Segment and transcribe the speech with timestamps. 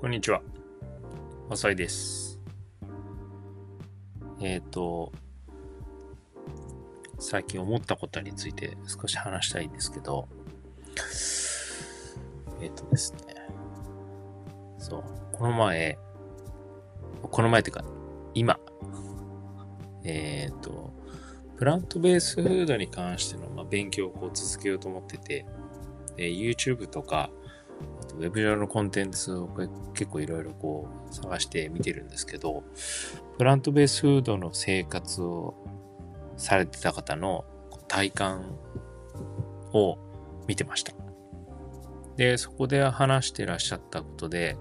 [0.00, 0.40] こんにちは。
[1.50, 2.40] 浅井です。
[4.40, 5.12] えっ、と、
[7.18, 10.26] 最近思ったことについて少し話したいんですけど、
[12.62, 13.34] えっ、とですね。
[14.78, 15.98] そう、この前、
[17.20, 17.84] この前っていうか、
[18.32, 18.58] 今、
[20.04, 20.94] えっ、と、
[21.58, 25.44] プラントベースフードに関しての、まあ、勉強をこう続けようと思ってて、
[26.16, 27.28] えー YouTube とか、
[28.10, 29.48] とウェブ上のコンテンツを
[29.94, 32.62] 結構いろいろこう探して見てるんですけど、
[33.38, 35.54] プラントベースフードの生活を
[36.36, 37.44] されてた方の
[37.88, 38.58] 体感
[39.72, 39.98] を
[40.46, 40.92] 見てました。
[42.16, 44.56] で、そこで話してらっしゃったことで、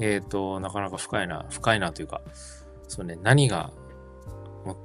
[0.00, 2.22] えっ、と、なかなか深いな、深いなというか、
[2.88, 3.72] そうね、何が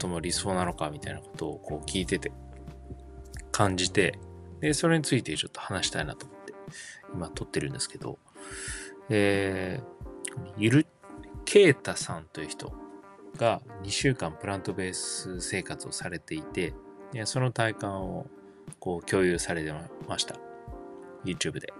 [0.00, 2.32] 最も理想なのかみたいなことをこう聞いてて、
[3.50, 4.18] 感じて、
[4.60, 6.26] で、それについてちょっと話したいなと、
[7.12, 8.18] 今撮ってるんですけど、
[9.08, 10.86] えー、ゆる、
[11.44, 12.72] ケータさんという人
[13.36, 16.74] が2週間プラントベース生活をされていて、
[17.24, 18.26] その体感を
[18.80, 19.72] こう共有されて
[20.08, 20.36] ました。
[21.24, 21.72] YouTube で。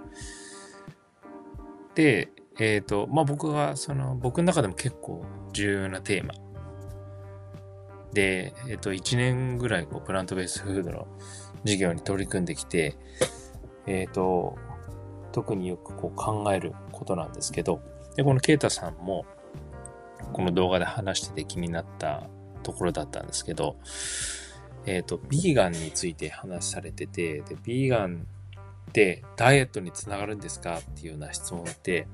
[1.94, 6.34] で、えっ、と、まあ、僕が、その、僕の中でも結構重要なテーマ
[8.12, 11.06] で、えっ、と、1年ぐらいこうプラントベースフードの
[11.62, 12.96] 授業に取り組んできて、
[13.86, 14.56] えっ、と、
[15.34, 17.80] 特によくこう考えることなんですけど、
[18.14, 19.27] で、このケイタさんも、
[20.32, 22.28] この動画で話してて気になった
[22.62, 23.77] ところだったんですけど、
[24.86, 28.28] えっ、と、ビーガンについて話されてて、で、ビーガン
[28.88, 32.06] ってダイエットにつながるんですかっていうような質問って、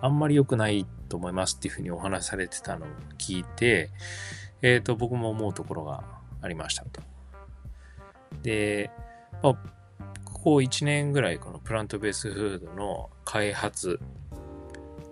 [0.00, 3.90] あんまり良くないと思いますっていうふうにお話されてたのを聞いて、
[4.62, 6.04] えっ、と、僕も思うところが
[6.40, 7.02] ありましたと。
[8.44, 8.92] で、
[9.42, 9.77] まあ、
[10.48, 14.00] ここ1年ぐらいこのプラントベースフードの開発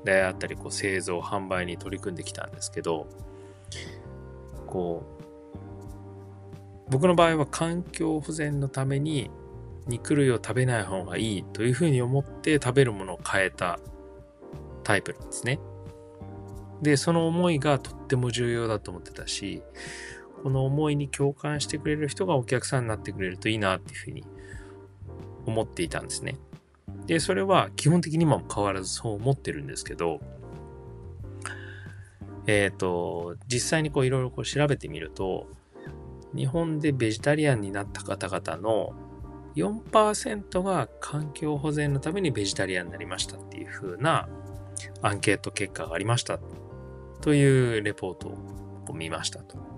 [0.03, 3.07] であったり、こう製造、販売に取り組んできたんですけど、
[4.67, 5.05] こ
[6.89, 9.31] う、僕の場合は環境保全のために
[9.87, 13.79] 肉類を食べない方がいいというふうに思って食べるものを変えた
[14.85, 15.61] タイプなんですね。
[16.81, 19.63] で、その思いがとっても重要だと思ってたし、
[20.43, 24.25] この思いに共感してくれる人がお客さんになってくれるといいなっていうふうに
[25.47, 26.37] 思っていたんですね。
[27.07, 30.21] で、それは基本的に今も変わらずそう思ってるんですけど、
[32.47, 35.49] えっ、と、実際にこういろいろ調べてみると、
[36.35, 38.93] 日本でベジタリアンになった方々の
[39.57, 44.29] 4%が環境保全のためにベジタリアンになりましたっていう風な
[45.01, 46.39] アンケート結果がありました
[47.23, 48.29] というレポート
[48.89, 49.76] を見ましたと。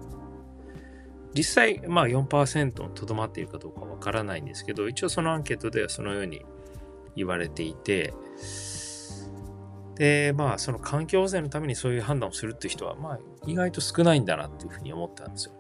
[1.34, 6.44] 実際、まあ4%にとどまっているかどうかわからないんですけど、一応そのアンケートではそのように
[7.16, 8.15] 言われていて、
[9.97, 15.53] で、まあその環境保全のためにそういう判断をするっていう人は、まあ意外と少ないんだなっていうふうに思ったんですよ。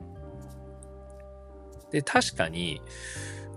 [1.90, 2.80] で、確かに、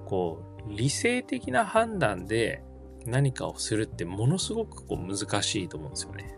[0.05, 2.63] こう、理性的な判断で
[3.05, 6.37] 何かをするってものすごくこう難しいと思うんですよね。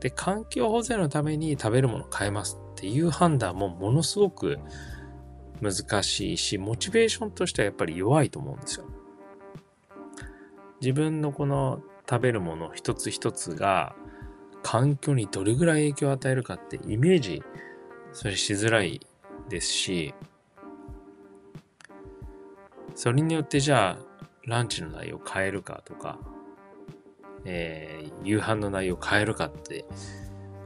[0.00, 4.60] で、環境保全のために食べるものを変えますっていう判断もものすごく
[5.60, 8.86] 難しいし、モチベーションとしてはやっぱり弱いと思うんですよ。
[10.80, 13.96] 自分のこの食べるもの一つ一つが
[14.62, 17.42] 環境にどれぐらい影響を与えるかってイメージ
[18.12, 19.00] それしづらい
[19.48, 20.14] ですし、
[22.94, 26.20] それによってじゃあランチの内容を変えるかとか、
[27.44, 29.84] えー夕飯の内容を変えるかって、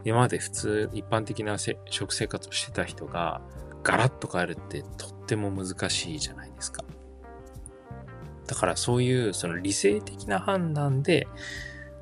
[0.04, 3.40] 今まで普通一般的な食生活をしてた人が
[3.82, 6.84] ガラッと変えるってとっても難しいじゃないですか。
[8.46, 11.26] だからそういうその理性的な判断で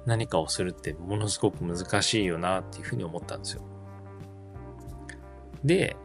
[0.07, 3.63] 何かをするってものすごく難しいよなっていうふうに思ったんですよ。
[5.65, 5.97] で、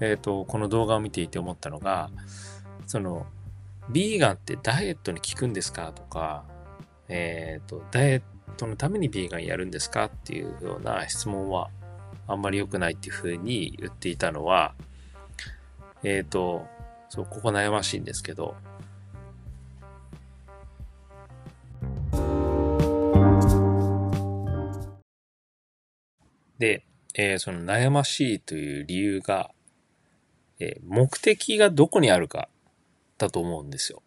[0.00, 2.10] えっ、と、この動画を見ていて思ったのが、
[2.86, 3.26] その、
[3.90, 6.44] ビーガンってダイエットに効くんですかとか、
[7.08, 8.22] えっ、と、ダイエッ
[8.56, 11.70] トのためにビーガンやるんですかっていうような質問は
[12.26, 14.74] あんまり良くないっていうふうに言っていたのは、
[16.02, 16.66] えっ、と、
[17.08, 18.56] そう、ここ悩ましいんですけど、
[26.58, 29.50] で、えーその悩ましいという理由が、
[30.58, 32.48] えー目的がどこにあるか
[33.18, 34.02] だと思うんですよ。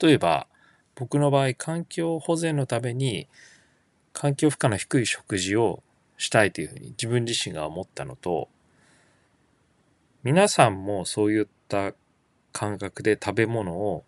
[0.00, 0.46] 例えば、
[0.94, 3.28] 僕の場合、環境保全のために、
[4.12, 5.82] 環境負荷の低い食事を
[6.18, 8.48] したいというふうに自分自身が思ったのと、
[10.22, 11.92] 皆さんもそういった
[12.52, 14.04] 感覚で食べ物を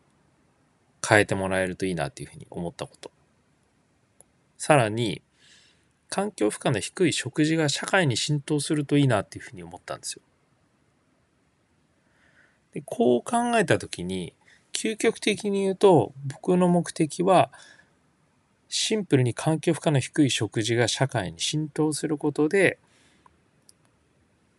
[1.06, 3.11] 変えてもらえるといいなというふうに思ったこと。
[4.56, 5.23] さらに、
[6.09, 10.23] 環境負荷の低い食事が社会に浸透するといいなっていうふうに思ったんですよ。
[12.73, 14.35] でこう考えたときに、
[14.76, 17.50] 究極的に言うと、僕の目的は、
[18.69, 22.78] シンプルに環境負荷の低い食事が社会に浸透することで、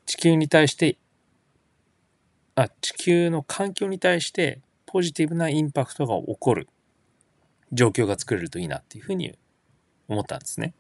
[0.08, 0.98] 地球に対して、
[2.56, 6.68] あ、地球の環境に対してポジティブなインパクトが起こる
[7.72, 9.38] 状況が作れるといいなっていうふうに
[10.08, 10.74] 思ったんですね。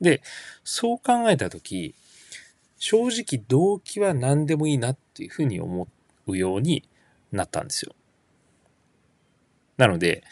[0.00, 0.22] で、
[0.64, 1.94] そう考えたとき、
[2.78, 5.86] 正直動機は何でもいいなっていうふうに思
[6.26, 6.82] うように
[7.30, 7.94] なったんですよ。
[9.76, 10.22] なので、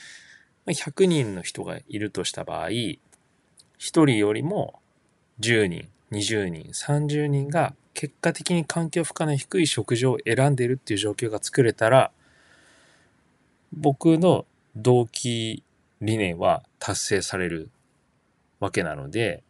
[0.67, 2.99] 100人の人がいるとした場合、1
[3.79, 4.81] 人よりも
[5.41, 12.13] 10人、20人、30人が結果的に環境負荷の低い食事を選んでいるっていう状況が作れたら、
[13.73, 14.47] 僕の
[14.77, 15.63] 動機
[16.01, 17.71] 理念は達成される
[18.61, 19.43] わけなので、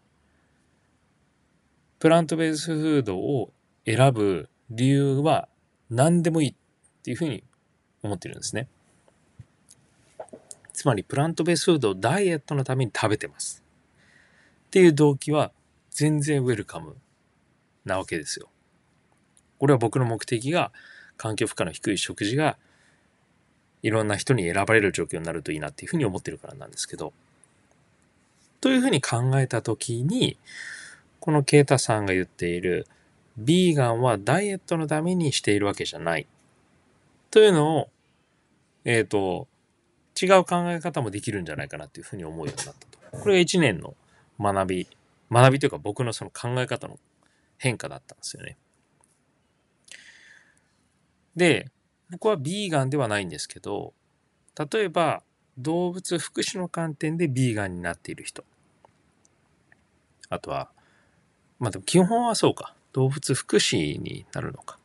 [1.99, 3.53] プラントベースフードを
[3.87, 5.49] 選ぶ理由は
[5.91, 6.55] 何でもいいっ
[7.03, 7.45] ていうふうに
[8.03, 8.69] 思ってるんですね。
[10.73, 13.63] つまりプラントベースフードをダイエットのために食べてます。
[14.67, 15.53] っていう動機は
[15.91, 16.97] 全然ウェルカム
[17.85, 18.49] なわけですよ。
[19.59, 20.73] これは僕の目的が
[21.17, 22.57] 環境負荷の低い食事が
[23.83, 27.13] いろんな人に選ばれる状況になるといいなっていうふうに思ってるからなんですけど。
[28.61, 30.37] というふうに考えたときに、
[31.19, 32.87] このケイタさんが言っている、
[33.37, 36.27] ビーガンはダイエットのためにしているわけじゃない。
[37.31, 37.89] というのを、
[38.85, 39.49] えっ、ー、と、
[40.21, 43.19] 違う考え方もできるんじゃないかなっていうふうに思うようになったと。
[43.19, 43.95] これが一年の
[44.39, 44.89] 学び、
[45.31, 46.99] 学びというか僕のその考え方の
[47.59, 48.57] 変化だったんですよね。
[51.37, 51.71] で、
[52.11, 53.95] 僕はビーガンではないんですけど、
[54.73, 55.23] 例えば
[55.59, 58.45] 動物福祉の観点でビーガンになっている人。
[60.29, 60.71] あとは、
[61.59, 62.75] まあでも基本はそうか。
[62.93, 64.79] 動物福祉になるのか。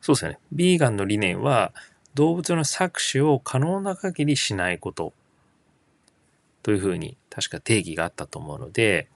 [0.00, 0.38] そうですよね。
[0.52, 1.72] ビーガンの理念は
[2.16, 5.12] 動物の搾取を可能な限りしないこと。
[6.62, 9.06] というふうに確か定義があったと思うので、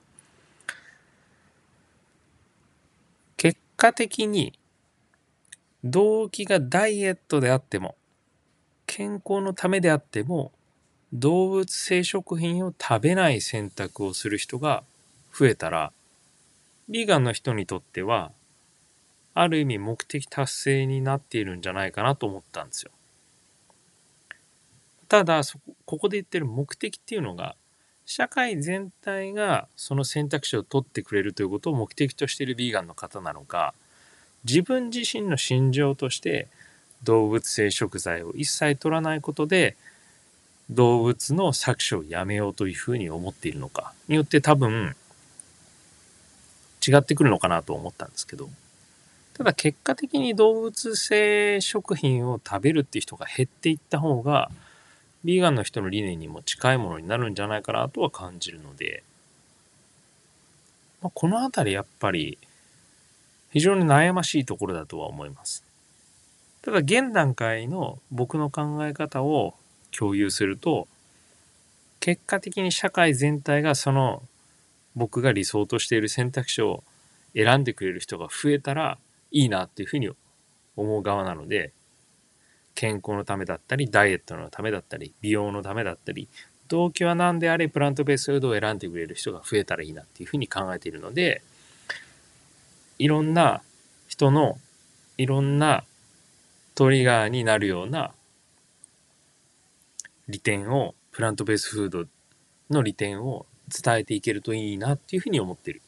[3.39, 4.53] 結果的に
[5.83, 7.97] 動機がダイエットであっても、
[8.85, 10.53] 健康のためであっても、
[11.15, 14.85] 動物性食品を食べない選択をする人が
[15.35, 15.91] 増えたら、
[16.91, 18.31] ビーガンの人にとっては、
[19.35, 22.91] ある意味目的達成になっているんじゃないかなと思ったんですよ。
[25.09, 25.43] ただ、
[25.85, 27.57] ここで言ってる目的っていうのが、
[28.07, 33.75] 社会全体がその選択肢を取ってくれるということを目的としているビーガンの方なのか、
[34.45, 36.49] 自分自身の心情として
[37.03, 39.77] 動物性食材を一切取らないことで
[40.71, 44.95] 動物の搾取をやめようというふうに思っているのかによって多分
[46.87, 48.49] 違ってくるのかなと思ったんですけど
[49.41, 54.51] ただ結果的に動物性食品を食べるっていう人が減っていった方が
[55.25, 59.03] ビーガンの人の理念にも近いものになるんじゃないかなとは感じるので、
[61.01, 62.37] まあ、このあたりやっぱり
[63.51, 65.65] 非常に悩ましいところだとは思います。
[66.61, 69.55] ただ現段階の僕の考え方を
[69.91, 70.87] 共有すると
[71.99, 74.23] 結果的に社会全体がその
[74.95, 76.85] 僕が理想としている選択肢を
[77.35, 78.99] 選んでくれる人が増えたら
[79.31, 80.11] いいなっていうふうに
[80.77, 81.73] 思う側なので
[82.75, 86.29] 健康のためだったりダイエットのためだったり美容のためだったり
[86.69, 91.43] 動機は何であれプラントベースフードを選んでくれる人が増えたらいいなっていうふうに考えているので
[92.99, 93.63] いろんな
[94.09, 94.59] 人の
[95.19, 95.85] いろんな
[96.75, 98.13] トリガーになるような
[100.29, 102.07] 利点をプラントベースフード
[102.71, 105.83] の利点を伝えていけるといいなっていうふうに思ってる。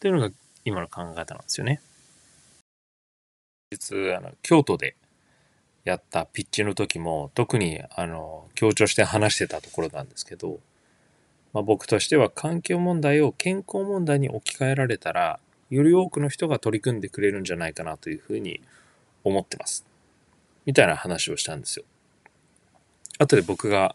[0.00, 0.30] というのが
[0.64, 1.80] 今の考え方なんですよね。
[3.70, 4.96] 実あの京都で
[5.84, 10.58] やったピッチの時も特にあの強調して話してたところなんですけど、
[11.52, 15.40] まあ、僕としては環境問題を健康問題に置き換えられたら
[15.70, 18.60] より多くの人が取り組んでくれるんじゃないかなというふうに
[19.22, 19.86] 思ってます。
[20.66, 21.84] みたいな話をしたんですよ。
[23.18, 23.94] 後で僕が、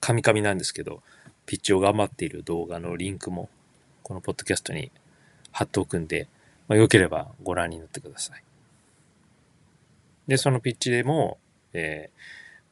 [0.00, 1.02] カミカミなんですけど、
[1.46, 3.48] ピッチを頑張っている動画のリンクも、
[4.02, 4.90] このポッドキャストに
[5.52, 6.28] 貼っておくんで、
[6.68, 8.42] まあ、よければご覧になってください。
[10.28, 11.38] で、そのピッチでも、
[11.72, 12.18] えー、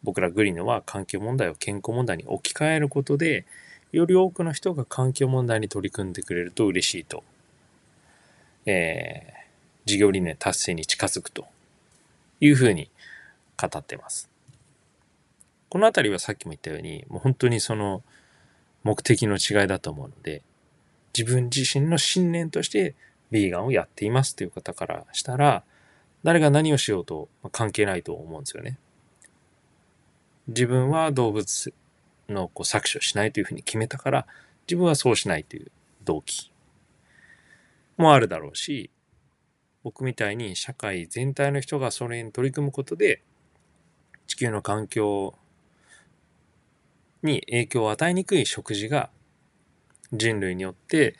[0.02, 3.44] 僕らグリーンは環境問題を健康問題に置き換えることで、
[3.92, 7.24] より多くの人が環境問題に取り組んでくれると嬉しいと
[8.70, 9.32] えー、
[9.86, 11.46] 事業理念達成に近づくと
[12.40, 12.90] いうふうに
[13.56, 14.28] 語ってます。
[15.70, 18.02] このあたりはさっきも言ったように、もう本当にその
[18.84, 20.42] 目的の違いだと思うので、
[21.18, 22.94] 自分自身の信念として
[23.32, 25.64] ビーガンをやっていますという方からしたら、
[26.22, 28.78] 誰が何をしようと関係ないと思うんですよね。
[30.46, 31.74] 自分は動物
[32.28, 34.26] のこう搾取をしないというふうに決めたから、
[34.68, 35.72] 自分はそうしないという
[36.04, 36.52] 動機
[37.96, 38.90] もあるだろうし、
[39.82, 43.22] 僕みたいに社会全体の人がそれに取り組むことで、
[44.28, 45.34] 地球の環境
[47.24, 49.10] に影響を与えにくい食事が
[50.12, 51.14] 人類によって、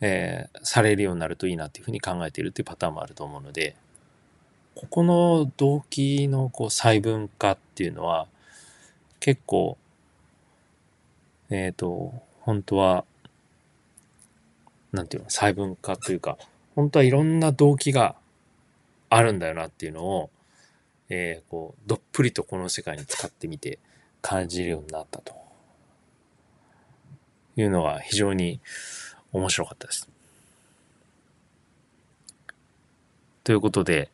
[0.00, 3.76] えー、されるようになるといいなっていうふうに考えているっていうパターンもあると思うので、
[4.74, 8.26] ここの動機のこう細分化っていうのは
[9.24, 9.78] 結構、
[11.48, 13.06] えっ、ー、と、本当は、
[14.92, 16.36] なんていうの、細分化というか、
[16.74, 18.16] 本当はいろんな動機が
[19.08, 20.30] あるんだよなっていうのを、
[21.08, 23.78] えー、こう、どっぷりとこの世界に使ってみて
[24.20, 25.43] 感じるようになったと。
[27.56, 28.60] いうのが非常に
[29.32, 30.08] 面白かったです。
[33.44, 34.10] ということで、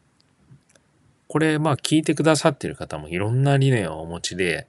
[1.28, 4.66] これ、まあ聞いてくださっている方もいろんな理念をお持ちで、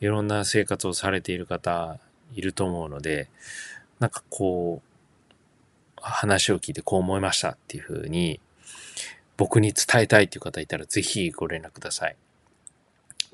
[0.00, 1.98] いろんな生活をされている方
[2.34, 3.28] いると思うので、
[4.00, 8.40] なんかこう、話を聞いてこう思いましたっていうふうに、
[9.36, 12.16] 僕に伝えたいっていう方いたらぜひご連絡ください。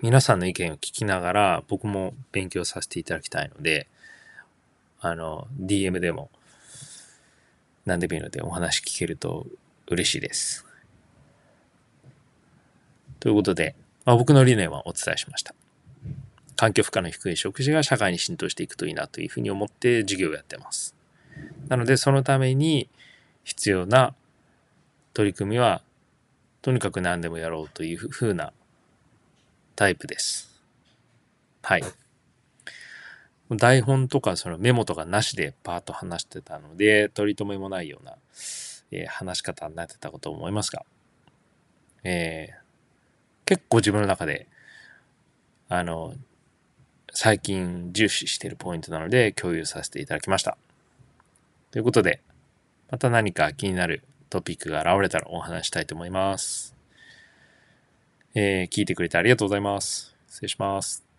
[0.03, 3.87] 皆さんの意見を聞きながら僕も勉強させていただきたいので、
[5.03, 6.31] あの、DM でも
[7.85, 9.47] 何でもいいのでお話聞けると
[9.89, 10.65] 嬉しいです。
[13.19, 15.55] ということで、まあ、僕の理念はお伝えしました。
[16.55, 20.95] 環境負荷の低い食事が社会に浸透していくといいなというふうに思って授業をやってます。
[21.67, 22.89] なので、そのために
[23.43, 24.15] 必要な
[25.15, 25.83] 取り組みは、
[26.63, 28.53] とにかく何でもやろうというふうな
[29.75, 30.63] タイプです。
[31.63, 31.85] はい。
[33.57, 38.17] 台本とかそのメモとかなしでパーッと話してたので、取り留めもないような、
[38.91, 40.85] えー、話し方になってたこと思いますが、
[42.05, 42.55] えー、
[43.47, 44.47] 結構自分の中で、
[45.69, 46.15] あの、
[47.15, 50.57] 最近重視しているポイントなので共有させていただきました。
[51.71, 52.21] ということで、
[52.91, 56.75] また何か気になるトピックが現れたらお話したいと思います。
[58.35, 60.15] えー、聞いてくれてありがとうございます。
[60.29, 61.12] 失礼します。